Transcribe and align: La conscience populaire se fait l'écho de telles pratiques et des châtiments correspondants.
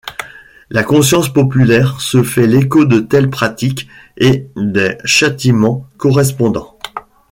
La 0.71 0.83
conscience 0.83 1.31
populaire 1.31 2.01
se 2.01 2.23
fait 2.23 2.47
l'écho 2.47 2.85
de 2.85 3.01
telles 3.01 3.29
pratiques 3.29 3.87
et 4.17 4.47
des 4.55 4.97
châtiments 5.05 5.85
correspondants. 5.99 6.75